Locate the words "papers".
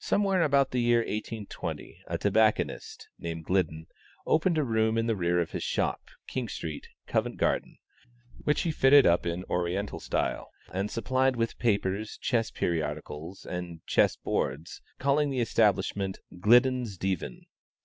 11.60-12.18